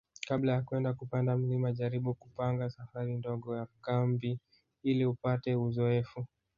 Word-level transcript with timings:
Kabla 0.27 0.51
ya 0.53 0.61
kwenda 0.61 0.93
kupanda 0.93 1.37
mlima 1.37 1.71
jaribu 1.71 2.13
kupanga 2.13 2.69
safari 2.69 3.17
ndogo 3.17 3.55
ya 3.55 3.67
kambi 3.85 4.39
ili 4.83 5.05
upate 5.05 5.55
uzoefu 5.55 6.25